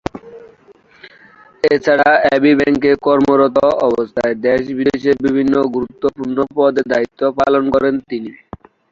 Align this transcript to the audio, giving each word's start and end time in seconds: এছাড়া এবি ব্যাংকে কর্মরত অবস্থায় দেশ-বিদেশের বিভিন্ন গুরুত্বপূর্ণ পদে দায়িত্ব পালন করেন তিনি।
এছাড়া 1.63 2.09
এবি 2.31 2.51
ব্যাংকে 2.59 2.91
কর্মরত 3.05 3.57
অবস্থায় 3.87 4.35
দেশ-বিদেশের 4.45 5.15
বিভিন্ন 5.25 5.53
গুরুত্বপূর্ণ 5.75 6.37
পদে 6.55 6.81
দায়িত্ব 6.91 7.21
পালন 7.39 7.63
করেন 7.73 7.95
তিনি। 8.09 8.31